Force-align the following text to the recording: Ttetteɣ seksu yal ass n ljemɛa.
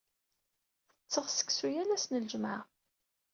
Ttetteɣ 0.97 1.25
seksu 1.29 1.67
yal 1.73 1.93
ass 1.95 2.05
n 2.09 2.21
ljemɛa. 2.25 2.59